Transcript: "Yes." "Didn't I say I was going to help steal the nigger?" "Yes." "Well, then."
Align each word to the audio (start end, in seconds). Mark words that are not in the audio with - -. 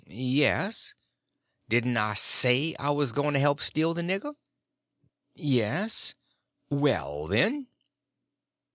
"Yes." 0.07 0.95
"Didn't 1.69 1.95
I 1.95 2.15
say 2.15 2.75
I 2.79 2.89
was 2.89 3.11
going 3.11 3.35
to 3.35 3.39
help 3.39 3.61
steal 3.61 3.93
the 3.93 4.01
nigger?" 4.01 4.33
"Yes." 5.35 6.15
"Well, 6.71 7.27
then." 7.27 7.67